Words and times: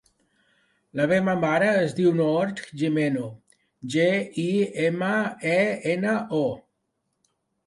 La 0.99 1.03
meva 1.09 1.35
mare 1.41 1.67
es 1.81 1.93
diu 1.99 2.13
Noor 2.19 2.53
Gimeno: 2.83 3.27
ge, 3.97 4.07
i, 4.45 4.47
ema, 4.87 5.13
e, 5.53 5.61
ena, 5.95 6.17
o. 6.41 7.31